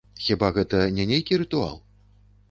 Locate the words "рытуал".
1.41-1.77